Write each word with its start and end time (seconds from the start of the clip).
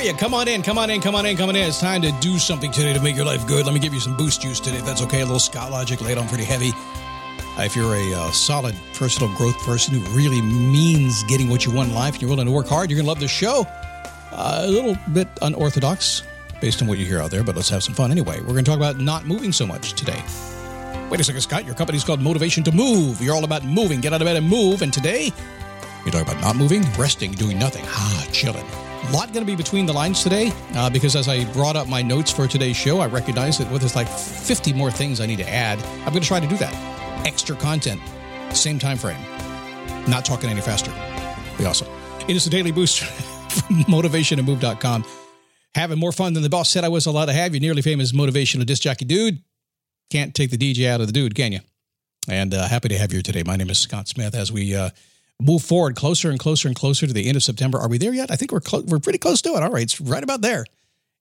Are 0.00 0.02
you? 0.02 0.14
Come 0.14 0.32
on 0.32 0.48
in, 0.48 0.62
come 0.62 0.78
on 0.78 0.88
in, 0.88 1.02
come 1.02 1.14
on 1.14 1.26
in, 1.26 1.36
come 1.36 1.50
on 1.50 1.56
in. 1.56 1.68
It's 1.68 1.78
time 1.78 2.00
to 2.00 2.10
do 2.20 2.38
something 2.38 2.72
today 2.72 2.94
to 2.94 3.02
make 3.02 3.16
your 3.16 3.26
life 3.26 3.46
good. 3.46 3.66
Let 3.66 3.74
me 3.74 3.80
give 3.80 3.92
you 3.92 4.00
some 4.00 4.16
boost 4.16 4.40
juice 4.40 4.58
today, 4.58 4.78
if 4.78 4.86
that's 4.86 5.02
okay. 5.02 5.20
A 5.20 5.24
little 5.26 5.38
Scott 5.38 5.70
Logic 5.70 6.00
laid 6.00 6.16
on 6.16 6.26
pretty 6.26 6.44
heavy. 6.44 6.70
Uh, 6.72 7.64
if 7.64 7.76
you're 7.76 7.94
a 7.94 8.14
uh, 8.14 8.30
solid 8.30 8.74
personal 8.94 9.30
growth 9.36 9.58
person 9.58 9.92
who 9.92 10.00
really 10.16 10.40
means 10.40 11.22
getting 11.24 11.50
what 11.50 11.66
you 11.66 11.72
want 11.72 11.90
in 11.90 11.94
life, 11.94 12.14
and 12.14 12.22
you're 12.22 12.30
willing 12.30 12.46
to 12.46 12.52
work 12.52 12.66
hard, 12.66 12.88
you're 12.88 12.96
going 12.96 13.04
to 13.04 13.10
love 13.10 13.20
this 13.20 13.30
show. 13.30 13.66
Uh, 14.32 14.62
a 14.64 14.70
little 14.70 14.96
bit 15.12 15.28
unorthodox 15.42 16.22
based 16.62 16.80
on 16.80 16.88
what 16.88 16.96
you 16.96 17.04
hear 17.04 17.20
out 17.20 17.30
there, 17.30 17.44
but 17.44 17.54
let's 17.54 17.68
have 17.68 17.82
some 17.82 17.92
fun 17.92 18.10
anyway. 18.10 18.40
We're 18.40 18.54
going 18.54 18.64
to 18.64 18.70
talk 18.70 18.78
about 18.78 19.00
not 19.00 19.26
moving 19.26 19.52
so 19.52 19.66
much 19.66 19.92
today. 19.92 20.22
Wait 21.10 21.20
a 21.20 21.24
second, 21.24 21.42
Scott. 21.42 21.66
Your 21.66 21.74
company's 21.74 22.04
called 22.04 22.22
Motivation 22.22 22.64
to 22.64 22.72
Move. 22.72 23.20
You're 23.20 23.34
all 23.34 23.44
about 23.44 23.66
moving. 23.66 24.00
Get 24.00 24.14
out 24.14 24.22
of 24.22 24.26
bed 24.26 24.36
and 24.36 24.48
move. 24.48 24.80
And 24.80 24.94
today, 24.94 25.30
you're 26.06 26.12
talking 26.12 26.22
about 26.22 26.40
not 26.40 26.56
moving, 26.56 26.84
resting, 26.98 27.32
doing 27.32 27.58
nothing. 27.58 27.84
Ah, 27.86 28.26
chilling. 28.32 28.64
A 29.02 29.12
lot 29.12 29.32
going 29.32 29.44
to 29.44 29.50
be 29.50 29.56
between 29.56 29.86
the 29.86 29.92
lines 29.92 30.22
today 30.22 30.52
uh, 30.74 30.90
because 30.90 31.16
as 31.16 31.26
I 31.26 31.50
brought 31.52 31.74
up 31.74 31.88
my 31.88 32.02
notes 32.02 32.30
for 32.30 32.46
today's 32.46 32.76
show, 32.76 33.00
I 33.00 33.06
recognize 33.06 33.58
that 33.58 33.68
well, 33.70 33.78
there's 33.78 33.96
like 33.96 34.08
50 34.08 34.72
more 34.74 34.90
things 34.90 35.20
I 35.20 35.26
need 35.26 35.38
to 35.38 35.48
add. 35.48 35.78
I'm 36.04 36.10
going 36.10 36.20
to 36.22 36.28
try 36.28 36.38
to 36.38 36.46
do 36.46 36.56
that. 36.58 37.26
Extra 37.26 37.56
content, 37.56 38.00
same 38.52 38.78
time 38.78 38.98
frame. 38.98 39.20
Not 40.08 40.24
talking 40.24 40.50
any 40.50 40.60
faster. 40.60 40.92
Be 41.56 41.64
awesome. 41.64 41.88
It 42.28 42.36
is 42.36 42.46
a 42.46 42.50
daily 42.50 42.72
boost 42.72 43.00
from 43.00 43.84
motivationtomove.com. 43.84 45.04
Having 45.74 45.98
more 45.98 46.12
fun 46.12 46.34
than 46.34 46.42
the 46.42 46.50
boss 46.50 46.68
said 46.68 46.84
I 46.84 46.88
was 46.88 47.06
allowed 47.06 47.26
to 47.26 47.32
have. 47.32 47.54
Your 47.54 47.60
nearly 47.60 47.82
famous 47.82 48.12
motivational 48.12 48.66
disc 48.66 48.82
jockey 48.82 49.04
dude. 49.04 49.42
Can't 50.10 50.34
take 50.34 50.50
the 50.50 50.58
DJ 50.58 50.88
out 50.88 51.00
of 51.00 51.06
the 51.06 51.12
dude, 51.12 51.34
can 51.34 51.52
you? 51.52 51.60
And 52.28 52.52
uh, 52.52 52.68
happy 52.68 52.88
to 52.88 52.98
have 52.98 53.12
you 53.12 53.16
here 53.16 53.22
today. 53.22 53.44
My 53.44 53.56
name 53.56 53.70
is 53.70 53.78
Scott 53.78 54.08
Smith 54.08 54.34
as 54.34 54.52
we 54.52 54.74
uh, 54.74 54.90
move 55.40 55.62
forward 55.62 55.96
closer 55.96 56.30
and 56.30 56.38
closer 56.38 56.68
and 56.68 56.76
closer 56.76 57.06
to 57.06 57.12
the 57.12 57.26
end 57.26 57.36
of 57.36 57.42
September. 57.42 57.78
Are 57.78 57.88
we 57.88 57.98
there 57.98 58.14
yet? 58.14 58.30
I 58.30 58.36
think 58.36 58.52
we're 58.52 58.60
clo- 58.60 58.84
we're 58.86 58.98
pretty 58.98 59.18
close 59.18 59.42
to 59.42 59.50
it. 59.50 59.62
All 59.62 59.70
right, 59.70 59.82
it's 59.82 60.00
right 60.00 60.22
about 60.22 60.42
there. 60.42 60.64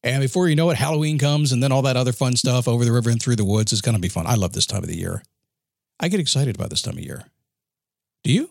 And 0.03 0.21
before 0.21 0.47
you 0.47 0.55
know 0.55 0.69
it, 0.69 0.77
Halloween 0.77 1.17
comes, 1.17 1.51
and 1.51 1.61
then 1.61 1.71
all 1.71 1.81
that 1.81 1.97
other 1.97 2.13
fun 2.13 2.35
stuff 2.35 2.67
over 2.67 2.85
the 2.85 2.91
river 2.91 3.09
and 3.09 3.21
through 3.21 3.35
the 3.35 3.45
woods 3.45 3.73
is 3.73 3.81
going 3.81 3.95
to 3.95 4.01
be 4.01 4.07
fun. 4.07 4.27
I 4.27 4.35
love 4.35 4.53
this 4.53 4.65
time 4.65 4.83
of 4.83 4.87
the 4.87 4.97
year. 4.97 5.23
I 5.99 6.07
get 6.07 6.21
excited 6.21 6.55
about 6.55 6.69
this 6.69 6.81
time 6.81 6.97
of 6.97 7.03
year. 7.03 7.23
Do 8.23 8.31
you? 8.31 8.49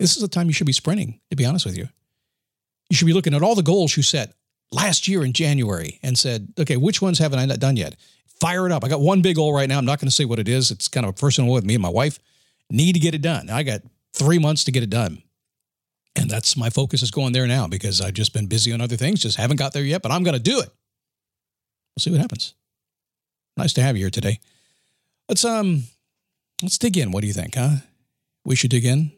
This 0.00 0.16
is 0.16 0.22
the 0.22 0.28
time 0.28 0.48
you 0.48 0.52
should 0.52 0.66
be 0.66 0.72
sprinting, 0.72 1.20
to 1.30 1.36
be 1.36 1.44
honest 1.44 1.64
with 1.64 1.76
you. 1.76 1.88
You 2.90 2.96
should 2.96 3.06
be 3.06 3.12
looking 3.12 3.34
at 3.34 3.42
all 3.42 3.54
the 3.54 3.62
goals 3.62 3.96
you 3.96 4.02
set 4.02 4.34
last 4.72 5.06
year 5.06 5.24
in 5.24 5.32
January 5.32 6.00
and 6.02 6.18
said, 6.18 6.52
okay, 6.58 6.76
which 6.76 7.00
ones 7.00 7.20
haven't 7.20 7.38
I 7.38 7.46
not 7.46 7.60
done 7.60 7.76
yet? 7.76 7.94
Fire 8.40 8.66
it 8.66 8.72
up. 8.72 8.82
I 8.82 8.88
got 8.88 9.00
one 9.00 9.22
big 9.22 9.36
goal 9.36 9.54
right 9.54 9.68
now. 9.68 9.78
I'm 9.78 9.84
not 9.84 10.00
going 10.00 10.08
to 10.08 10.14
say 10.14 10.24
what 10.24 10.40
it 10.40 10.48
is. 10.48 10.72
It's 10.72 10.88
kind 10.88 11.06
of 11.06 11.10
a 11.10 11.12
personal 11.12 11.52
with 11.52 11.64
me 11.64 11.74
and 11.74 11.82
my 11.82 11.88
wife 11.88 12.18
need 12.72 12.94
to 12.94 13.00
get 13.00 13.14
it 13.14 13.22
done. 13.22 13.50
I 13.50 13.62
got 13.62 13.82
three 14.14 14.38
months 14.38 14.64
to 14.64 14.72
get 14.72 14.82
it 14.82 14.90
done. 14.90 15.22
And 16.16 16.30
that's 16.30 16.56
my 16.56 16.70
focus 16.70 17.02
is 17.02 17.10
going 17.10 17.32
there 17.32 17.46
now 17.46 17.66
because 17.66 18.00
I've 18.00 18.14
just 18.14 18.32
been 18.32 18.46
busy 18.46 18.72
on 18.72 18.80
other 18.80 18.96
things, 18.96 19.20
just 19.20 19.38
haven't 19.38 19.56
got 19.56 19.72
there 19.72 19.84
yet, 19.84 20.02
but 20.02 20.12
I'm 20.12 20.22
going 20.22 20.36
to 20.36 20.42
do 20.42 20.60
it. 20.60 20.68
We'll 21.94 22.00
see 22.00 22.10
what 22.10 22.20
happens. 22.20 22.54
Nice 23.56 23.72
to 23.74 23.82
have 23.82 23.96
you 23.96 24.04
here 24.04 24.10
today. 24.10 24.40
Let's 25.28 25.44
um 25.44 25.84
let's 26.62 26.78
dig 26.78 26.96
in. 26.96 27.10
What 27.10 27.20
do 27.20 27.26
you 27.26 27.32
think, 27.32 27.54
huh? 27.54 27.76
We 28.44 28.56
should 28.56 28.70
dig 28.70 28.84
in. 28.84 29.12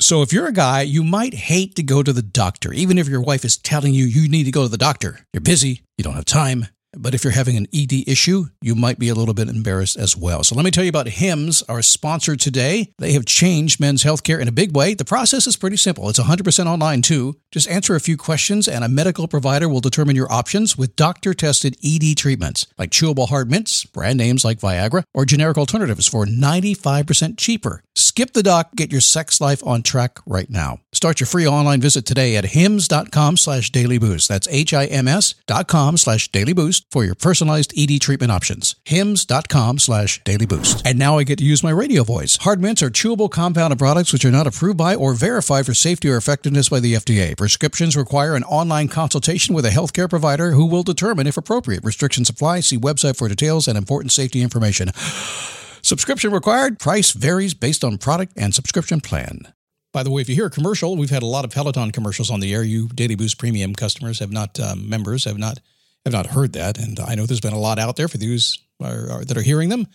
So 0.00 0.22
if 0.22 0.32
you're 0.32 0.46
a 0.46 0.52
guy, 0.52 0.82
you 0.82 1.02
might 1.04 1.34
hate 1.34 1.74
to 1.76 1.82
go 1.82 2.02
to 2.02 2.12
the 2.12 2.22
doctor, 2.22 2.72
even 2.72 2.98
if 2.98 3.08
your 3.08 3.20
wife 3.20 3.44
is 3.44 3.56
telling 3.56 3.94
you 3.94 4.04
you 4.04 4.28
need 4.28 4.44
to 4.44 4.50
go 4.50 4.62
to 4.62 4.68
the 4.68 4.76
doctor. 4.76 5.20
You're 5.32 5.40
busy, 5.40 5.82
you 5.96 6.04
don't 6.04 6.14
have 6.14 6.26
time, 6.26 6.66
but 6.96 7.14
if 7.14 7.24
you're 7.24 7.32
having 7.32 7.56
an 7.56 7.66
ED 7.74 8.08
issue, 8.08 8.46
you 8.60 8.74
might 8.74 8.98
be 8.98 9.08
a 9.08 9.14
little 9.14 9.34
bit 9.34 9.48
embarrassed 9.48 9.96
as 9.96 10.16
well. 10.16 10.42
So 10.42 10.54
let 10.54 10.64
me 10.64 10.70
tell 10.70 10.84
you 10.84 10.90
about 10.90 11.08
HIMS, 11.08 11.62
our 11.68 11.82
sponsor 11.82 12.36
today. 12.36 12.92
They 12.98 13.12
have 13.12 13.24
changed 13.24 13.80
men's 13.80 14.04
healthcare 14.04 14.40
in 14.40 14.48
a 14.48 14.52
big 14.52 14.74
way. 14.74 14.94
The 14.94 15.04
process 15.04 15.46
is 15.46 15.56
pretty 15.56 15.76
simple. 15.76 16.08
It's 16.08 16.18
100% 16.18 16.66
online 16.66 17.02
too. 17.02 17.36
Just 17.50 17.68
answer 17.68 17.94
a 17.94 18.00
few 18.00 18.16
questions 18.16 18.68
and 18.68 18.84
a 18.84 18.88
medical 18.88 19.28
provider 19.28 19.68
will 19.68 19.80
determine 19.80 20.16
your 20.16 20.30
options 20.30 20.76
with 20.76 20.96
doctor-tested 20.96 21.76
ED 21.84 22.16
treatments 22.16 22.66
like 22.78 22.90
chewable 22.90 23.28
hard 23.28 23.50
mints, 23.50 23.84
brand 23.84 24.18
names 24.18 24.44
like 24.44 24.58
Viagra, 24.60 25.02
or 25.14 25.24
generic 25.24 25.58
alternatives 25.58 26.06
for 26.06 26.26
95% 26.26 27.38
cheaper. 27.38 27.82
Skip 27.94 28.32
the 28.32 28.42
doc, 28.42 28.74
get 28.76 28.92
your 28.92 29.00
sex 29.00 29.40
life 29.40 29.66
on 29.66 29.82
track 29.82 30.18
right 30.26 30.50
now. 30.50 30.80
Start 30.92 31.20
your 31.20 31.26
free 31.26 31.46
online 31.46 31.80
visit 31.80 32.06
today 32.06 32.36
at 32.36 32.46
hims.com 32.46 33.36
slash 33.36 33.70
dailyboost. 33.70 34.28
That's 34.28 34.48
H-I-M-S 34.48 35.34
dot 35.46 35.68
com 35.68 35.96
slash 35.96 36.30
dailyboost 36.30 36.85
for 36.90 37.04
your 37.04 37.14
personalized 37.14 37.72
ED 37.76 38.00
treatment 38.00 38.32
options. 38.32 38.76
hims.com 38.84 39.78
slash 39.78 40.22
dailyboost. 40.22 40.82
And 40.84 40.98
now 40.98 41.18
I 41.18 41.24
get 41.24 41.38
to 41.38 41.44
use 41.44 41.62
my 41.62 41.70
radio 41.70 42.02
voice. 42.04 42.36
Hard 42.36 42.60
mints 42.60 42.82
are 42.82 42.90
chewable 42.90 43.30
compound 43.30 43.72
of 43.72 43.78
products 43.78 44.12
which 44.12 44.24
are 44.24 44.30
not 44.30 44.46
approved 44.46 44.78
by 44.78 44.94
or 44.94 45.14
verified 45.14 45.66
for 45.66 45.74
safety 45.74 46.08
or 46.08 46.16
effectiveness 46.16 46.68
by 46.68 46.80
the 46.80 46.94
FDA. 46.94 47.36
Prescriptions 47.36 47.96
require 47.96 48.34
an 48.34 48.44
online 48.44 48.88
consultation 48.88 49.54
with 49.54 49.64
a 49.66 49.70
healthcare 49.70 50.08
provider 50.08 50.52
who 50.52 50.66
will 50.66 50.82
determine 50.82 51.26
if 51.26 51.36
appropriate. 51.36 51.84
Restrictions 51.84 52.28
apply. 52.28 52.60
See 52.60 52.78
website 52.78 53.16
for 53.16 53.28
details 53.28 53.68
and 53.68 53.76
important 53.76 54.12
safety 54.12 54.42
information. 54.42 54.90
Subscription 55.82 56.32
required. 56.32 56.78
Price 56.80 57.12
varies 57.12 57.54
based 57.54 57.84
on 57.84 57.96
product 57.98 58.32
and 58.36 58.52
subscription 58.52 59.00
plan. 59.00 59.52
By 59.92 60.02
the 60.02 60.10
way, 60.10 60.20
if 60.20 60.28
you 60.28 60.34
hear 60.34 60.46
a 60.46 60.50
commercial, 60.50 60.96
we've 60.96 61.10
had 61.10 61.22
a 61.22 61.26
lot 61.26 61.44
of 61.44 61.52
Peloton 61.52 61.92
commercials 61.92 62.30
on 62.30 62.40
the 62.40 62.52
air. 62.52 62.62
You 62.62 62.88
Daily 62.88 63.14
Boost 63.14 63.38
Premium 63.38 63.72
customers 63.72 64.18
have 64.18 64.32
not 64.32 64.58
um, 64.58 64.90
members 64.90 65.24
have 65.24 65.38
not 65.38 65.60
have 66.06 66.12
not 66.12 66.26
heard 66.26 66.52
that, 66.52 66.78
and 66.78 67.00
I 67.00 67.16
know 67.16 67.26
there's 67.26 67.40
been 67.40 67.52
a 67.52 67.58
lot 67.58 67.80
out 67.80 67.96
there 67.96 68.06
for 68.06 68.16
those 68.16 68.60
are, 68.80 69.10
are, 69.10 69.24
that 69.24 69.36
are 69.36 69.42
hearing 69.42 69.70
them. 69.70 69.88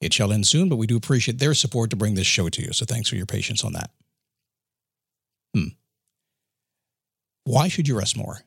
It 0.00 0.14
shall 0.14 0.32
end 0.32 0.46
soon, 0.46 0.70
but 0.70 0.76
we 0.76 0.86
do 0.86 0.96
appreciate 0.96 1.38
their 1.38 1.52
support 1.52 1.90
to 1.90 1.96
bring 1.96 2.14
this 2.14 2.26
show 2.26 2.48
to 2.48 2.62
you. 2.62 2.72
So 2.72 2.86
thanks 2.86 3.08
for 3.08 3.16
your 3.16 3.26
patience 3.26 3.62
on 3.62 3.74
that. 3.74 3.90
Hmm. 5.54 5.68
Why 7.44 7.68
should 7.68 7.86
you 7.86 7.98
rest 7.98 8.16
more? 8.16 8.38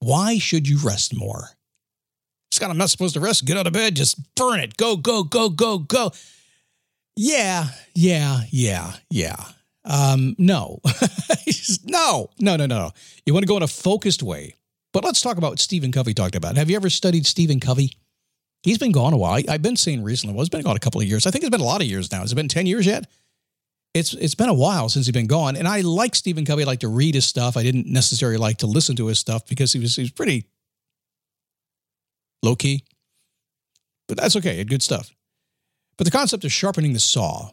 Why 0.00 0.38
should 0.38 0.66
you 0.66 0.78
rest 0.78 1.14
more? 1.14 1.50
Scott, 2.50 2.70
I'm 2.70 2.78
not 2.78 2.90
supposed 2.90 3.14
to 3.14 3.20
rest. 3.20 3.44
Get 3.44 3.58
out 3.58 3.66
of 3.66 3.74
bed. 3.74 3.94
Just 3.94 4.34
burn 4.36 4.60
it. 4.60 4.76
Go, 4.78 4.96
go, 4.96 5.22
go, 5.22 5.50
go, 5.50 5.78
go. 5.78 6.12
Yeah, 7.14 7.68
yeah, 7.94 8.40
yeah, 8.50 8.94
yeah. 9.10 9.36
Um, 9.84 10.34
no, 10.38 10.80
no, 11.84 12.30
no, 12.40 12.56
no, 12.56 12.66
no. 12.66 12.90
You 13.24 13.34
want 13.34 13.44
to 13.44 13.48
go 13.48 13.56
in 13.56 13.62
a 13.62 13.68
focused 13.68 14.22
way. 14.22 14.54
But 14.96 15.04
let's 15.04 15.20
talk 15.20 15.36
about 15.36 15.50
what 15.50 15.60
Stephen 15.60 15.92
Covey 15.92 16.14
talked 16.14 16.36
about. 16.36 16.56
Have 16.56 16.70
you 16.70 16.76
ever 16.76 16.88
studied 16.88 17.26
Stephen 17.26 17.60
Covey? 17.60 17.92
He's 18.62 18.78
been 18.78 18.92
gone 18.92 19.12
a 19.12 19.18
while. 19.18 19.42
I've 19.46 19.60
been 19.60 19.76
saying 19.76 20.02
recently, 20.02 20.34
well, 20.34 20.40
it's 20.40 20.48
been 20.48 20.62
gone 20.62 20.74
a 20.74 20.78
couple 20.78 21.02
of 21.02 21.06
years. 21.06 21.26
I 21.26 21.30
think 21.30 21.44
it's 21.44 21.50
been 21.50 21.60
a 21.60 21.64
lot 21.64 21.82
of 21.82 21.86
years 21.86 22.10
now. 22.10 22.20
Has 22.20 22.32
it 22.32 22.34
been 22.34 22.48
10 22.48 22.64
years 22.64 22.86
yet? 22.86 23.06
It's 23.92 24.14
it's 24.14 24.34
been 24.34 24.48
a 24.48 24.54
while 24.54 24.88
since 24.88 25.04
he's 25.04 25.12
been 25.12 25.26
gone. 25.26 25.54
And 25.54 25.68
I 25.68 25.82
like 25.82 26.14
Stephen 26.14 26.46
Covey. 26.46 26.62
I 26.62 26.66
like 26.66 26.80
to 26.80 26.88
read 26.88 27.14
his 27.14 27.26
stuff. 27.26 27.58
I 27.58 27.62
didn't 27.62 27.86
necessarily 27.86 28.38
like 28.38 28.56
to 28.58 28.66
listen 28.66 28.96
to 28.96 29.08
his 29.08 29.18
stuff 29.18 29.46
because 29.46 29.70
he 29.70 29.80
was 29.80 29.96
he 29.96 30.00
was 30.00 30.12
pretty 30.12 30.46
low 32.42 32.56
key. 32.56 32.82
But 34.08 34.16
that's 34.16 34.36
okay. 34.36 34.64
Good 34.64 34.82
stuff. 34.82 35.10
But 35.98 36.06
the 36.06 36.10
concept 36.10 36.42
of 36.44 36.52
sharpening 36.52 36.94
the 36.94 37.00
saw 37.00 37.50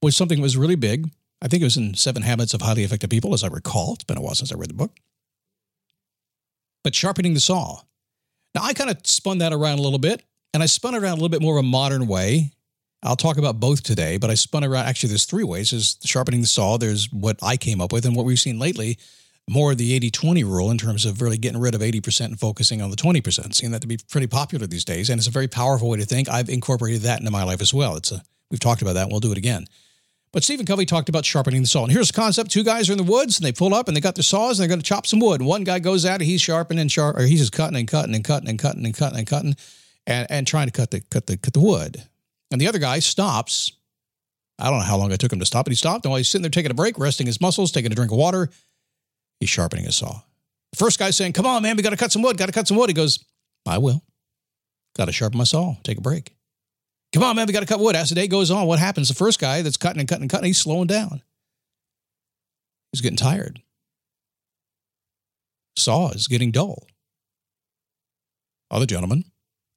was 0.00 0.14
something 0.14 0.38
that 0.38 0.44
was 0.44 0.56
really 0.56 0.76
big. 0.76 1.10
I 1.42 1.48
think 1.48 1.62
it 1.62 1.66
was 1.66 1.76
in 1.76 1.94
Seven 1.94 2.22
Habits 2.22 2.54
of 2.54 2.62
Highly 2.62 2.84
Effective 2.84 3.10
People, 3.10 3.34
as 3.34 3.42
I 3.42 3.48
recall. 3.48 3.94
It's 3.94 4.04
been 4.04 4.16
a 4.16 4.20
while 4.20 4.36
since 4.36 4.52
I 4.52 4.56
read 4.56 4.70
the 4.70 4.74
book. 4.74 4.92
But 6.86 6.94
sharpening 6.94 7.34
the 7.34 7.40
saw. 7.40 7.80
Now, 8.54 8.62
I 8.62 8.72
kind 8.72 8.90
of 8.90 9.04
spun 9.04 9.38
that 9.38 9.52
around 9.52 9.80
a 9.80 9.82
little 9.82 9.98
bit, 9.98 10.22
and 10.54 10.62
I 10.62 10.66
spun 10.66 10.94
it 10.94 10.98
around 10.98 11.14
a 11.14 11.16
little 11.16 11.28
bit 11.28 11.42
more 11.42 11.58
of 11.58 11.64
a 11.64 11.66
modern 11.66 12.06
way. 12.06 12.52
I'll 13.02 13.16
talk 13.16 13.38
about 13.38 13.58
both 13.58 13.82
today, 13.82 14.18
but 14.18 14.30
I 14.30 14.34
spun 14.34 14.62
around. 14.62 14.86
Actually, 14.86 15.08
there's 15.08 15.24
three 15.24 15.42
ways. 15.42 15.72
There's 15.72 15.98
sharpening 16.04 16.42
the 16.42 16.46
saw, 16.46 16.76
there's 16.76 17.12
what 17.12 17.40
I 17.42 17.56
came 17.56 17.80
up 17.80 17.92
with, 17.92 18.06
and 18.06 18.14
what 18.14 18.24
we've 18.24 18.38
seen 18.38 18.60
lately 18.60 18.98
more 19.50 19.72
of 19.72 19.78
the 19.78 19.94
80 19.94 20.12
20 20.12 20.44
rule 20.44 20.70
in 20.70 20.78
terms 20.78 21.04
of 21.04 21.20
really 21.20 21.38
getting 21.38 21.60
rid 21.60 21.74
of 21.74 21.80
80% 21.80 22.26
and 22.26 22.38
focusing 22.38 22.80
on 22.80 22.90
the 22.90 22.96
20%, 22.96 23.52
seeing 23.52 23.72
that 23.72 23.80
to 23.80 23.88
be 23.88 23.98
pretty 24.08 24.28
popular 24.28 24.68
these 24.68 24.84
days. 24.84 25.10
And 25.10 25.18
it's 25.18 25.26
a 25.26 25.32
very 25.32 25.48
powerful 25.48 25.88
way 25.88 25.98
to 25.98 26.06
think. 26.06 26.28
I've 26.28 26.48
incorporated 26.48 27.02
that 27.02 27.18
into 27.18 27.32
my 27.32 27.42
life 27.42 27.60
as 27.60 27.74
well. 27.74 27.96
It's 27.96 28.12
a, 28.12 28.22
we've 28.48 28.60
talked 28.60 28.82
about 28.82 28.92
that 28.92 29.02
and 29.02 29.10
we'll 29.10 29.18
do 29.18 29.32
it 29.32 29.38
again. 29.38 29.66
But 30.32 30.44
Stephen 30.44 30.66
Covey 30.66 30.84
talked 30.84 31.08
about 31.08 31.24
sharpening 31.24 31.62
the 31.62 31.68
saw. 31.68 31.84
And 31.84 31.92
here's 31.92 32.08
the 32.08 32.20
concept 32.20 32.50
two 32.50 32.64
guys 32.64 32.88
are 32.88 32.92
in 32.92 32.98
the 32.98 33.04
woods 33.04 33.38
and 33.38 33.46
they 33.46 33.52
pull 33.52 33.74
up 33.74 33.88
and 33.88 33.96
they 33.96 34.00
got 34.00 34.14
their 34.14 34.22
saws 34.22 34.58
and 34.58 34.62
they're 34.62 34.68
going 34.68 34.80
to 34.80 34.86
chop 34.86 35.06
some 35.06 35.20
wood. 35.20 35.40
And 35.40 35.48
one 35.48 35.64
guy 35.64 35.78
goes 35.78 36.04
out 36.04 36.20
and 36.20 36.22
he's 36.22 36.42
sharpening 36.42 36.80
and 36.80 36.92
sharp, 36.92 37.16
or 37.16 37.22
he's 37.22 37.40
just 37.40 37.52
cutting 37.52 37.76
and 37.76 37.88
cutting 37.88 38.14
and 38.14 38.24
cutting 38.24 38.48
and 38.48 38.58
cutting 38.58 38.84
and 38.84 38.94
cutting 38.94 39.18
and 39.18 39.26
cutting 39.26 39.56
and, 40.06 40.26
and 40.30 40.46
trying 40.46 40.66
to 40.66 40.72
cut 40.72 40.90
the, 40.90 41.00
cut, 41.00 41.26
the, 41.26 41.36
cut 41.36 41.54
the 41.54 41.60
wood. 41.60 42.02
And 42.50 42.60
the 42.60 42.68
other 42.68 42.78
guy 42.78 42.98
stops. 42.98 43.72
I 44.58 44.70
don't 44.70 44.78
know 44.78 44.84
how 44.84 44.96
long 44.96 45.12
it 45.12 45.20
took 45.20 45.32
him 45.32 45.40
to 45.40 45.46
stop, 45.46 45.66
but 45.66 45.72
he 45.72 45.76
stopped. 45.76 46.04
And 46.04 46.10
while 46.10 46.18
he's 46.18 46.28
sitting 46.28 46.42
there 46.42 46.50
taking 46.50 46.70
a 46.70 46.74
break, 46.74 46.98
resting 46.98 47.26
his 47.26 47.40
muscles, 47.40 47.72
taking 47.72 47.92
a 47.92 47.94
drink 47.94 48.10
of 48.10 48.18
water, 48.18 48.50
He's 49.40 49.48
sharpening 49.48 49.84
his 49.84 49.96
saw. 49.96 50.20
The 50.72 50.76
first 50.76 50.98
guy's 50.98 51.16
saying, 51.16 51.32
Come 51.32 51.46
on, 51.46 51.62
man, 51.62 51.76
we 51.76 51.82
got 51.82 51.90
to 51.90 51.96
cut 51.96 52.12
some 52.12 52.22
wood, 52.22 52.38
got 52.38 52.46
to 52.46 52.52
cut 52.52 52.68
some 52.68 52.76
wood. 52.76 52.90
He 52.90 52.94
goes, 52.94 53.24
I 53.66 53.78
will. 53.78 54.02
Got 54.96 55.06
to 55.06 55.12
sharpen 55.12 55.38
my 55.38 55.44
saw, 55.44 55.74
take 55.82 55.98
a 55.98 56.00
break. 56.00 56.35
Come 57.16 57.24
on, 57.24 57.34
man, 57.34 57.46
we 57.46 57.54
got 57.54 57.60
to 57.60 57.66
cut 57.66 57.80
wood. 57.80 57.96
As 57.96 58.10
the 58.10 58.14
day 58.14 58.28
goes 58.28 58.50
on, 58.50 58.66
what 58.66 58.78
happens? 58.78 59.08
The 59.08 59.14
first 59.14 59.40
guy 59.40 59.62
that's 59.62 59.78
cutting 59.78 60.00
and 60.00 60.06
cutting 60.06 60.24
and 60.24 60.30
cutting, 60.30 60.48
he's 60.48 60.58
slowing 60.58 60.86
down. 60.86 61.22
He's 62.92 63.00
getting 63.00 63.16
tired. 63.16 63.62
Saw 65.78 66.10
is 66.10 66.28
getting 66.28 66.50
dull. 66.50 66.86
Other 68.70 68.84
gentleman 68.84 69.24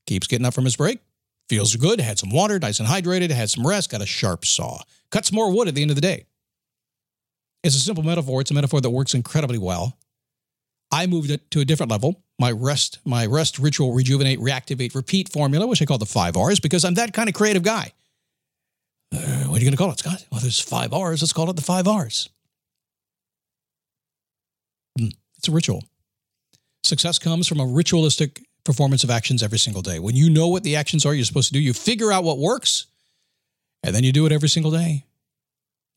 keeps 0.06 0.27
getting 0.27 0.45
up 0.45 0.53
from 0.53 0.65
his 0.65 0.75
break, 0.75 1.00
feels 1.47 1.74
good, 1.77 2.01
had 2.01 2.19
some 2.19 2.30
water, 2.30 2.59
nice 2.59 2.81
and 2.81 2.89
hydrated, 2.89 3.31
had 3.31 3.50
some 3.50 3.65
rest, 3.65 3.89
got 3.89 4.01
a 4.01 4.06
sharp 4.06 4.44
saw. 4.44 4.81
Cuts 5.09 5.31
more 5.31 5.50
wood 5.56 5.69
at 5.69 5.75
the 5.75 5.81
end 5.81 5.92
of 5.92 5.95
the 5.95 6.01
day. 6.01 6.25
It's 7.63 7.77
a 7.77 7.80
simple 7.80 8.03
metaphor. 8.03 8.42
It's 8.42 8.51
a 8.51 8.53
metaphor 8.53 8.81
that 8.81 8.89
works 8.89 9.13
incredibly 9.13 9.57
well. 9.57 9.97
I 10.92 11.07
moved 11.07 11.31
it 11.31 11.50
to 11.51 11.62
a 11.62 11.65
different 11.65 11.89
level. 11.89 12.21
My 12.39 12.51
rest, 12.51 13.00
my 13.03 13.25
rest 13.25 13.59
ritual, 13.59 13.94
rejuvenate, 13.94 14.39
reactivate, 14.39 14.95
repeat 14.95 15.30
formula, 15.30 15.68
which 15.68 15.81
I 15.81 15.86
call 15.86 15.97
the 15.97 16.06
five 16.06 16.38
R's, 16.38 16.59
because 16.62 16.86
I'm 16.86 16.94
that 16.94 17.13
kind 17.13 17.27
of 17.27 17.36
creative 17.36 17.63
guy. 17.63 17.91
Uh, 19.13 19.18
what 19.47 19.57
are 19.57 19.63
you 19.63 19.65
going 19.65 19.71
to 19.71 19.77
call 19.77 19.91
it, 19.91 20.00
Scott? 20.00 20.25
Well, 20.31 20.39
there's 20.39 20.59
five 20.59 20.94
R's. 20.94 21.21
Let's 21.21 21.33
call 21.33 21.50
it 21.50 21.57
the 21.57 21.62
five 21.62 21.88
R's. 21.88 22.30
Hmm, 24.97 25.09
it's 25.38 25.50
a 25.50 25.51
ritual. 25.51 25.83
Success 26.83 27.19
comes 27.19 27.45
from 27.45 27.59
a 27.59 27.65
ritualistic 27.65 28.42
performance 28.63 29.03
of 29.03 29.09
actions 29.09 29.44
every 29.44 29.59
single 29.59 29.81
day. 29.81 30.00
When 30.00 30.15
you 30.15 30.30
know 30.30 30.47
what 30.47 30.63
the 30.63 30.75
actions 30.75 31.06
are 31.06 31.13
you're 31.13 31.25
supposed 31.25 31.47
to 31.47 31.53
do, 31.53 31.59
you 31.59 31.74
figure 31.74 32.12
out 32.12 32.24
what 32.24 32.38
works, 32.38 32.85
and 33.83 33.94
then 33.94 34.03
you 34.03 34.13
do 34.13 34.25
it 34.25 34.31
every 34.31 34.50
single 34.50 34.71
day. 34.71 35.03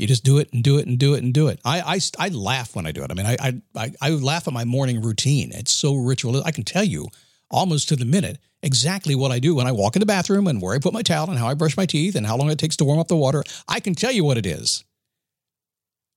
You 0.03 0.09
just 0.09 0.25
do 0.25 0.39
it 0.39 0.53
and 0.53 0.65
do 0.65 0.79
it 0.79 0.89
and 0.89 0.99
do 0.99 1.15
it 1.15 1.23
and 1.23 1.33
do 1.33 1.47
it. 1.47 1.61
I 1.65 1.81
I, 1.81 2.27
I 2.27 2.29
laugh 2.31 2.75
when 2.75 2.87
I 2.87 2.91
do 2.91 3.05
it. 3.05 3.13
I 3.13 3.15
mean, 3.15 3.25
I, 3.25 3.63
I 3.77 3.93
I 4.01 4.11
laugh 4.11 4.49
at 4.49 4.53
my 4.53 4.65
morning 4.65 5.01
routine. 5.01 5.53
It's 5.55 5.71
so 5.71 5.95
ritual. 5.95 6.43
I 6.45 6.51
can 6.51 6.65
tell 6.65 6.83
you 6.83 7.07
almost 7.53 7.89
to 7.91 7.95
the 7.95 8.05
minute 8.05 8.39
exactly 8.65 9.15
what 9.15 9.31
I 9.31 9.39
do 9.39 9.55
when 9.55 9.69
I 9.69 9.71
walk 9.71 9.95
in 9.95 10.01
the 10.01 10.07
bathroom 10.07 10.49
and 10.49 10.61
where 10.61 10.75
I 10.75 10.81
put 10.81 10.93
my 10.93 11.03
towel 11.03 11.31
and 11.31 11.39
how 11.39 11.47
I 11.47 11.55
brush 11.55 11.77
my 11.77 11.87
teeth 11.87 12.17
and 12.17 12.27
how 12.27 12.37
long 12.37 12.51
it 12.51 12.59
takes 12.59 12.75
to 12.79 12.85
warm 12.85 12.99
up 12.99 13.07
the 13.07 13.17
water. 13.17 13.45
I 13.69 13.79
can 13.79 13.95
tell 13.95 14.11
you 14.11 14.25
what 14.25 14.39
it 14.39 14.45
is. 14.45 14.83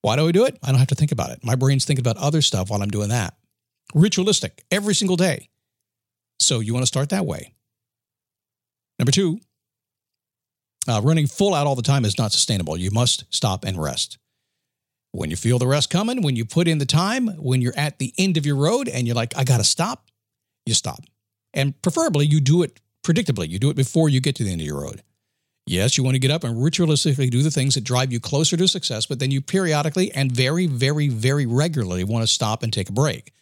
Why 0.02 0.16
do 0.16 0.28
I 0.28 0.32
do 0.32 0.46
it? 0.46 0.58
I 0.64 0.70
don't 0.70 0.80
have 0.80 0.88
to 0.88 0.96
think 0.96 1.12
about 1.12 1.30
it. 1.30 1.44
My 1.44 1.54
brain's 1.54 1.86
thinking 1.86 2.02
about 2.02 2.18
other 2.18 2.42
stuff 2.42 2.72
while 2.72 2.82
I'm 2.82 2.90
doing 2.90 3.10
that. 3.10 3.36
Ritualistic 3.94 4.64
every 4.72 4.96
single 4.96 5.16
day. 5.16 5.50
So 6.40 6.60
you 6.60 6.74
want 6.74 6.82
to 6.82 6.88
start 6.88 7.10
that 7.10 7.28
way. 7.28 7.54
Number 8.98 9.12
two, 9.12 9.42
uh, 10.88 11.02
running 11.04 11.28
full 11.28 11.54
out 11.54 11.68
all 11.68 11.76
the 11.76 11.82
time 11.82 12.06
is 12.06 12.18
not 12.18 12.32
sustainable. 12.32 12.78
You 12.78 12.92
must 12.92 13.26
stop 13.34 13.64
and 13.66 13.82
rest. 13.82 14.18
When 15.12 15.30
you 15.30 15.36
feel 15.36 15.60
the 15.60 15.68
rest 15.68 15.90
coming, 15.90 16.22
when 16.22 16.36
you 16.36 16.46
put 16.46 16.68
in 16.68 16.78
the 16.78 16.86
time, 16.86 17.28
when 17.38 17.62
you're 17.62 17.78
at 17.78 18.00
the 18.00 18.14
end 18.18 18.38
of 18.38 18.46
your 18.46 18.58
road 18.58 18.90
and 18.90 19.08
you're 19.08 19.16
like, 19.16 19.36
I 19.38 19.44
got 19.44 19.58
to 19.58 19.64
stop, 19.64 20.10
you 20.66 20.74
stop. 20.74 21.00
And 21.54 21.82
preferably, 21.82 22.26
you 22.26 22.42
do 22.42 22.64
it 22.64 22.82
predictably. 23.04 23.48
You 23.48 23.60
do 23.60 23.70
it 23.70 23.78
before 23.78 24.10
you 24.10 24.20
get 24.20 24.36
to 24.36 24.44
the 24.44 24.52
end 24.52 24.62
of 24.62 24.68
your 24.68 24.82
road. 24.82 25.04
Yes, 25.68 25.98
you 25.98 26.04
want 26.04 26.16
to 26.16 26.20
get 26.20 26.32
up 26.32 26.44
and 26.44 26.58
ritualistically 26.58 27.30
do 27.32 27.42
the 27.42 27.50
things 27.50 27.74
that 27.74 27.84
drive 27.84 28.12
you 28.12 28.20
closer 28.20 28.56
to 28.56 28.68
success, 28.68 29.08
but 29.08 29.20
then 29.20 29.32
you 29.32 29.42
periodically 29.42 30.12
and 30.12 30.32
very, 30.32 30.68
very, 30.68 31.08
very 31.08 31.46
regularly 31.46 32.04
want 32.04 32.22
to 32.22 32.32
stop 32.32 32.62
and 32.62 32.72
take 32.72 32.90
a 32.90 32.94
break. 32.94 33.34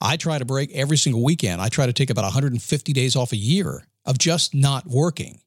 I 0.00 0.16
try 0.16 0.38
to 0.38 0.44
break 0.44 0.72
every 0.72 0.96
single 0.96 1.22
weekend. 1.22 1.60
I 1.60 1.68
try 1.68 1.86
to 1.86 1.92
take 1.92 2.08
about 2.08 2.24
150 2.24 2.92
days 2.92 3.16
off 3.16 3.32
a 3.32 3.36
year 3.36 3.84
of 4.06 4.16
just 4.16 4.54
not 4.54 4.86
working. 4.86 5.40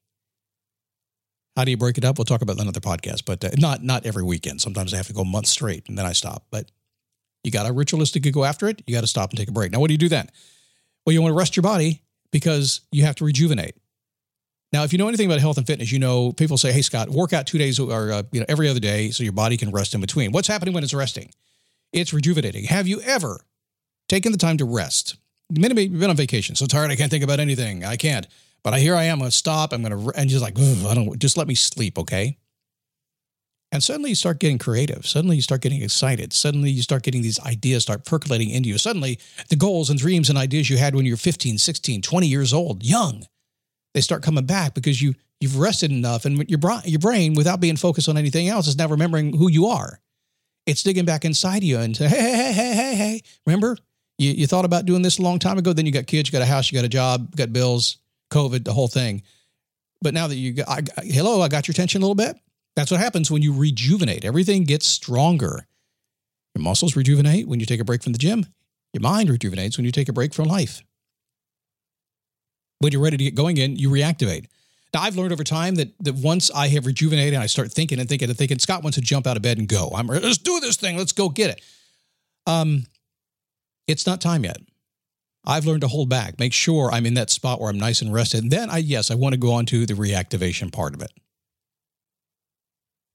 How 1.60 1.64
do 1.64 1.72
you 1.72 1.76
break 1.76 1.98
it 1.98 2.06
up? 2.06 2.16
We'll 2.16 2.24
talk 2.24 2.40
about 2.40 2.58
another 2.58 2.80
podcast, 2.80 3.26
but 3.26 3.44
uh, 3.44 3.50
not 3.58 3.84
not 3.84 4.06
every 4.06 4.22
weekend. 4.22 4.62
Sometimes 4.62 4.94
I 4.94 4.96
have 4.96 5.08
to 5.08 5.12
go 5.12 5.24
months 5.24 5.50
straight 5.50 5.86
and 5.90 5.98
then 5.98 6.06
I 6.06 6.12
stop. 6.12 6.46
But 6.50 6.70
you 7.44 7.50
got 7.50 7.68
a 7.68 7.72
ritualistic 7.74 8.22
to 8.22 8.30
ritualistically 8.30 8.32
go 8.32 8.44
after 8.44 8.66
it. 8.66 8.82
You 8.86 8.94
got 8.94 9.02
to 9.02 9.06
stop 9.06 9.28
and 9.28 9.38
take 9.38 9.50
a 9.50 9.52
break. 9.52 9.70
Now, 9.70 9.78
what 9.78 9.88
do 9.88 9.92
you 9.92 9.98
do 9.98 10.08
then? 10.08 10.30
Well, 11.04 11.12
you 11.12 11.20
want 11.20 11.32
to 11.32 11.36
rest 11.36 11.56
your 11.56 11.62
body 11.62 12.00
because 12.32 12.80
you 12.92 13.04
have 13.04 13.14
to 13.16 13.26
rejuvenate. 13.26 13.74
Now, 14.72 14.84
if 14.84 14.92
you 14.94 14.98
know 14.98 15.06
anything 15.06 15.26
about 15.26 15.38
health 15.40 15.58
and 15.58 15.66
fitness, 15.66 15.92
you 15.92 15.98
know 15.98 16.32
people 16.32 16.56
say, 16.56 16.72
"Hey, 16.72 16.80
Scott, 16.80 17.10
work 17.10 17.34
out 17.34 17.46
two 17.46 17.58
days 17.58 17.78
or 17.78 18.10
uh, 18.10 18.22
you 18.32 18.40
know 18.40 18.46
every 18.48 18.66
other 18.66 18.80
day 18.80 19.10
so 19.10 19.22
your 19.22 19.34
body 19.34 19.58
can 19.58 19.70
rest 19.70 19.92
in 19.94 20.00
between." 20.00 20.32
What's 20.32 20.48
happening 20.48 20.72
when 20.72 20.82
it's 20.82 20.94
resting? 20.94 21.30
It's 21.92 22.14
rejuvenating. 22.14 22.64
Have 22.64 22.88
you 22.88 23.02
ever 23.02 23.44
taken 24.08 24.32
the 24.32 24.38
time 24.38 24.56
to 24.56 24.64
rest? 24.64 25.16
Maybe 25.50 25.82
you've 25.82 26.00
been 26.00 26.08
on 26.08 26.16
vacation, 26.16 26.56
so 26.56 26.64
tired 26.64 26.90
I 26.90 26.96
can't 26.96 27.10
think 27.10 27.22
about 27.22 27.38
anything. 27.38 27.84
I 27.84 27.96
can't. 27.96 28.26
But 28.62 28.74
I 28.74 28.80
here 28.80 28.94
I 28.94 29.04
am. 29.04 29.14
I'm 29.14 29.18
going 29.20 29.30
to 29.30 29.36
stop. 29.36 29.72
I'm 29.72 29.82
going 29.82 29.98
to 29.98 30.18
and 30.18 30.28
just 30.28 30.42
like 30.42 30.58
I 30.58 30.94
don't 30.94 31.18
just 31.18 31.36
let 31.36 31.48
me 31.48 31.54
sleep, 31.54 31.98
okay? 31.98 32.38
And 33.72 33.82
suddenly 33.82 34.10
you 34.10 34.16
start 34.16 34.40
getting 34.40 34.58
creative. 34.58 35.06
Suddenly 35.06 35.36
you 35.36 35.42
start 35.42 35.60
getting 35.60 35.82
excited. 35.82 36.32
Suddenly 36.32 36.70
you 36.70 36.82
start 36.82 37.04
getting 37.04 37.22
these 37.22 37.38
ideas 37.40 37.84
start 37.84 38.04
percolating 38.04 38.50
into 38.50 38.68
you. 38.68 38.78
Suddenly 38.78 39.20
the 39.48 39.56
goals 39.56 39.90
and 39.90 39.98
dreams 39.98 40.28
and 40.28 40.36
ideas 40.36 40.68
you 40.68 40.76
had 40.76 40.94
when 40.94 41.06
you 41.06 41.12
were 41.12 41.18
15, 41.18 41.58
16, 41.58 42.02
20 42.02 42.26
years 42.26 42.52
old, 42.52 42.82
young, 42.82 43.26
they 43.94 44.00
start 44.00 44.22
coming 44.22 44.46
back 44.46 44.74
because 44.74 45.00
you 45.00 45.14
you've 45.40 45.58
rested 45.58 45.90
enough 45.90 46.24
and 46.24 46.48
your 46.50 46.58
brain, 46.58 46.80
your 46.84 46.98
brain 46.98 47.34
without 47.34 47.60
being 47.60 47.76
focused 47.76 48.08
on 48.08 48.16
anything 48.16 48.48
else 48.48 48.66
is 48.66 48.76
now 48.76 48.88
remembering 48.88 49.36
who 49.36 49.48
you 49.50 49.66
are. 49.66 50.00
It's 50.66 50.82
digging 50.82 51.06
back 51.06 51.24
inside 51.24 51.64
you 51.64 51.78
and 51.78 51.96
say, 51.96 52.08
hey, 52.08 52.20
hey, 52.20 52.52
hey, 52.52 52.74
hey, 52.74 52.94
hey, 52.94 53.22
remember 53.46 53.76
you, 54.18 54.32
you 54.32 54.46
thought 54.46 54.66
about 54.66 54.84
doing 54.84 55.02
this 55.02 55.18
a 55.18 55.22
long 55.22 55.38
time 55.38 55.58
ago. 55.58 55.72
Then 55.72 55.86
you 55.86 55.92
got 55.92 56.06
kids, 56.06 56.28
you 56.28 56.32
got 56.32 56.42
a 56.42 56.46
house, 56.46 56.70
you 56.70 56.76
got 56.76 56.84
a 56.84 56.90
job, 56.90 57.34
got 57.34 57.52
bills, 57.52 57.98
COVID, 58.30 58.64
the 58.64 58.72
whole 58.72 58.88
thing. 58.88 59.22
But 60.02 60.14
now 60.14 60.26
that 60.26 60.36
you 60.36 60.52
got, 60.52 60.68
I, 60.68 60.82
hello, 61.02 61.42
I 61.42 61.48
got 61.48 61.68
your 61.68 61.72
attention 61.72 62.02
a 62.02 62.04
little 62.04 62.14
bit. 62.14 62.36
That's 62.76 62.90
what 62.90 63.00
happens 63.00 63.30
when 63.30 63.42
you 63.42 63.52
rejuvenate. 63.54 64.24
Everything 64.24 64.64
gets 64.64 64.86
stronger. 64.86 65.66
Your 66.54 66.62
muscles 66.62 66.96
rejuvenate 66.96 67.46
when 67.46 67.60
you 67.60 67.66
take 67.66 67.80
a 67.80 67.84
break 67.84 68.02
from 68.02 68.12
the 68.12 68.18
gym. 68.18 68.46
Your 68.92 69.02
mind 69.02 69.28
rejuvenates 69.28 69.76
when 69.76 69.84
you 69.84 69.92
take 69.92 70.08
a 70.08 70.12
break 70.12 70.34
from 70.34 70.46
life. 70.46 70.82
When 72.78 72.92
you're 72.92 73.02
ready 73.02 73.18
to 73.18 73.24
get 73.24 73.34
going 73.34 73.58
in, 73.58 73.76
you 73.76 73.90
reactivate. 73.90 74.46
Now, 74.92 75.02
I've 75.02 75.16
learned 75.16 75.32
over 75.32 75.44
time 75.44 75.76
that, 75.76 75.92
that 76.00 76.14
once 76.16 76.50
I 76.50 76.68
have 76.68 76.86
rejuvenated 76.86 77.34
and 77.34 77.42
I 77.42 77.46
start 77.46 77.72
thinking 77.72 78.00
and 78.00 78.08
thinking 78.08 78.28
and 78.28 78.36
thinking, 78.36 78.58
Scott 78.58 78.82
wants 78.82 78.96
to 78.96 79.02
jump 79.02 79.26
out 79.26 79.36
of 79.36 79.42
bed 79.42 79.58
and 79.58 79.68
go. 79.68 79.90
I'm 79.94 80.06
let's 80.06 80.38
do 80.38 80.58
this 80.60 80.76
thing. 80.76 80.96
Let's 80.96 81.12
go 81.12 81.28
get 81.28 81.50
it. 81.50 81.62
Um, 82.46 82.86
it's 83.86 84.06
not 84.06 84.20
time 84.20 84.44
yet. 84.44 84.56
I've 85.44 85.64
learned 85.64 85.80
to 85.80 85.88
hold 85.88 86.08
back, 86.08 86.38
make 86.38 86.52
sure 86.52 86.90
I'm 86.92 87.06
in 87.06 87.14
that 87.14 87.30
spot 87.30 87.60
where 87.60 87.70
I'm 87.70 87.78
nice 87.78 88.02
and 88.02 88.12
rested. 88.12 88.42
And 88.42 88.52
then 88.52 88.68
I, 88.68 88.78
yes, 88.78 89.10
I 89.10 89.14
want 89.14 89.32
to 89.32 89.38
go 89.38 89.52
on 89.52 89.66
to 89.66 89.86
the 89.86 89.94
reactivation 89.94 90.72
part 90.72 90.94
of 90.94 91.02
it. 91.02 91.12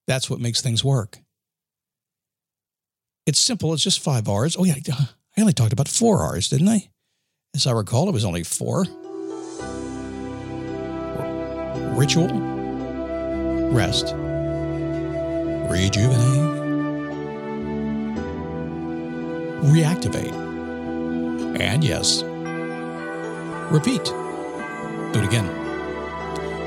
That's 0.07 0.29
what 0.29 0.39
makes 0.39 0.61
things 0.61 0.83
work. 0.83 1.19
It's 3.25 3.39
simple. 3.39 3.73
It's 3.73 3.83
just 3.83 3.99
five 3.99 4.27
R's. 4.27 4.55
Oh, 4.57 4.63
yeah. 4.63 4.75
I 5.37 5.41
only 5.41 5.53
talked 5.53 5.73
about 5.73 5.87
four 5.87 6.21
R's, 6.21 6.49
didn't 6.49 6.69
I? 6.69 6.89
As 7.55 7.65
I 7.67 7.71
recall, 7.71 8.09
it 8.09 8.13
was 8.13 8.25
only 8.25 8.43
four 8.43 8.85
ritual, 11.95 12.27
rest, 13.71 14.13
rejuvenate, 15.69 16.55
reactivate 19.63 20.44
and 21.61 21.83
yes, 21.83 22.23
repeat. 23.71 24.03
Do 25.13 25.19
it 25.19 25.25
again. 25.25 25.45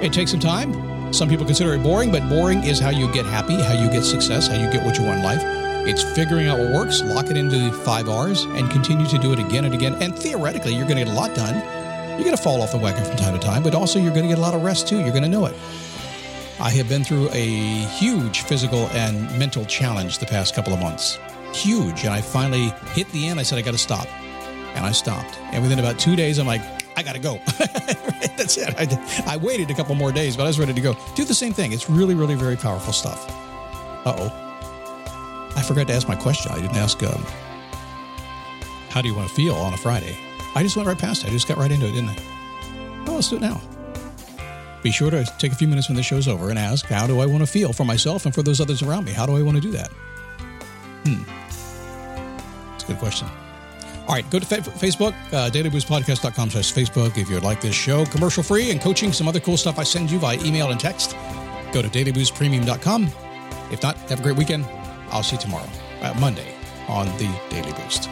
It 0.03 0.13
takes 0.13 0.31
some 0.31 0.41
time. 0.41 1.13
Some 1.13 1.29
people 1.29 1.45
consider 1.45 1.75
it 1.75 1.83
boring, 1.83 2.13
but 2.13 2.29
boring 2.29 2.63
is 2.65 2.79
how 2.79 2.91
you 2.91 3.13
get 3.13 3.27
happy, 3.27 3.55
how 3.55 3.73
you 3.73 3.91
get 3.91 4.05
success, 4.05 4.47
how 4.47 4.55
you 4.55 4.71
get 4.71 4.85
what 4.85 4.99
you 4.99 5.05
want 5.05 5.19
in 5.19 5.25
life. 5.25 5.43
It's 5.89 6.03
figuring 6.15 6.49
out 6.49 6.59
what 6.59 6.73
works, 6.73 7.03
lock 7.03 7.31
it 7.31 7.37
into 7.37 7.59
the 7.59 7.73
five 7.73 8.09
R's, 8.09 8.45
and 8.45 8.71
continue 8.71 9.07
to 9.07 9.19
do 9.19 9.33
it 9.33 9.39
again 9.39 9.65
and 9.65 9.75
again. 9.75 9.95
And 10.03 10.17
theoretically, 10.17 10.75
you're 10.75 10.87
going 10.87 10.99
to 10.99 11.05
get 11.05 11.13
a 11.13 11.17
lot 11.17 11.35
done. 11.35 11.55
You're 12.11 12.25
going 12.25 12.37
to 12.37 12.43
fall 12.43 12.63
off 12.63 12.73
the 12.73 12.79
wagon 12.79 13.05
from 13.05 13.17
time 13.17 13.33
to 13.33 13.41
time, 13.41 13.63
but 13.63 13.75
also 13.75 13.99
you're 13.99 14.13
going 14.13 14.25
to 14.25 14.29
get 14.29 14.39
a 14.39 14.43
lot 14.43 14.55
of 14.55 14.63
rest 14.63 14.87
too. 14.87 14.99
You're 14.99 15.11
going 15.11 15.23
to 15.23 15.29
know 15.29 15.47
it. 15.47 15.55
I 16.61 16.71
have 16.71 16.89
been 16.89 17.05
through 17.05 17.31
a 17.33 17.47
huge 17.47 18.43
physical 18.43 18.87
and 18.89 19.39
mental 19.39 19.65
challenge 19.65 20.19
the 20.19 20.27
past 20.27 20.55
couple 20.55 20.73
of 20.73 20.81
months. 20.81 21.19
Huge. 21.55 22.05
And 22.05 22.13
I 22.13 22.21
finally 22.21 22.73
hit 22.93 23.11
the 23.13 23.29
end. 23.29 23.41
I 23.41 23.43
said, 23.43 23.59
I 23.59 23.63
got 23.63 23.73
to 23.73 23.79
stop 23.79 24.09
and 24.79 24.87
I 24.87 24.93
stopped. 24.93 25.39
And 25.53 25.63
within 25.63 25.79
about 25.79 25.99
two 25.99 26.17
days, 26.17 26.39
I'm 26.39 26.47
like, 26.47 26.63
I 26.97 27.03
got 27.03 27.13
to 27.15 27.21
go. 27.21 27.35
That's 28.37 28.57
it. 28.57 28.75
I, 28.79 29.35
I, 29.35 29.37
waited 29.37 29.71
a 29.71 29.75
couple 29.75 29.95
more 29.95 30.11
days, 30.11 30.37
but 30.37 30.45
I 30.45 30.47
was 30.47 30.59
ready 30.59 30.73
to 30.73 30.81
go. 30.81 30.97
Do 31.15 31.25
the 31.25 31.35
same 31.35 31.53
thing. 31.53 31.73
It's 31.73 31.91
really, 31.91 32.15
really, 32.15 32.35
very 32.35 32.57
powerful 32.57 32.93
stuff. 32.93 33.25
Uh 34.07 34.15
oh. 34.17 35.53
I 35.57 35.63
forgot 35.63 35.87
to 35.89 35.93
ask 35.93 36.09
my 36.09 36.17
question. 36.17 36.53
I 36.53 36.61
didn't 36.61 36.77
ask, 36.77 37.03
um, 37.03 37.25
how 38.91 39.03
do 39.03 39.09
you 39.09 39.15
want 39.15 39.29
to 39.29 39.35
feel 39.35 39.55
on 39.55 39.75
a 39.75 39.77
Friday? 39.77 40.17
I 40.55 40.63
just 40.63 40.77
went 40.77 40.89
right 40.89 40.99
past 40.99 41.25
it. 41.25 41.29
I 41.29 41.31
just 41.31 41.47
got 41.47 41.59
right 41.59 41.71
into 41.71 41.87
it, 41.87 41.93
didn't 41.93 42.11
I? 42.11 43.05
Well, 43.05 43.17
let's 43.17 43.29
do 43.29 43.37
it 43.37 43.43
now. 43.43 43.61
Be 44.83 44.93
sure 44.93 45.11
to 45.11 45.25
take 45.39 45.53
a 45.53 45.57
few 45.57 45.69
minutes 45.69 45.89
when 45.89 45.97
the 45.97 46.03
show's 46.03 46.29
over 46.29 46.51
and 46.51 46.59
ask, 46.59 46.87
how 46.87 47.07
do 47.07 47.21
I 47.21 47.27
want 47.27 47.41
to 47.41 47.47
feel 47.47 47.73
for 47.73 47.85
myself 47.85 48.25
and 48.27 48.35
for 48.35 48.43
those 48.43 48.61
others 48.61 48.83
around 48.83 49.05
me? 49.05 49.13
How 49.13 49.27
do 49.27 49.37
I 49.37 49.43
want 49.43 49.57
to 49.57 49.61
do 49.61 49.73
that? 49.73 49.91
Hmm. 51.05 51.23
That's 52.71 52.85
a 52.85 52.87
good 52.87 52.99
question. 52.99 53.29
All 54.09 54.15
right, 54.15 54.29
go 54.31 54.39
to 54.39 54.47
fa- 54.47 54.57
Facebook, 54.57 55.13
uh, 55.35 55.51
dailyboostpodcast.com 55.51 56.51
slash 56.51 56.73
Facebook 56.73 57.19
if 57.19 57.29
you'd 57.29 57.43
like 57.43 57.61
this 57.61 57.75
show. 57.75 58.07
Commercial 58.07 58.43
free 58.43 58.71
and 58.71 58.81
coaching, 58.81 59.13
some 59.13 59.29
other 59.29 59.39
cool 59.41 59.59
stuff 59.59 59.79
I 59.79 59.83
send 59.83 60.11
you 60.11 60.19
via 60.19 60.43
email 60.43 60.71
and 60.71 60.81
text. 60.81 61.15
Go 61.73 61.83
to 61.83 61.89
dailyboostpremium.com. 61.89 63.05
If 63.71 63.83
not, 63.83 63.97
have 64.09 64.21
a 64.21 64.23
great 64.23 64.37
weekend. 64.37 64.65
I'll 65.11 65.23
see 65.23 65.37
you 65.37 65.43
tomorrow, 65.43 65.69
uh, 66.01 66.15
Monday, 66.19 66.55
on 66.89 67.07
the 67.19 67.29
Daily 67.51 67.73
Boost. 67.73 68.09